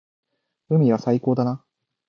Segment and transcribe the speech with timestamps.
[0.67, 1.63] 海は最高だな。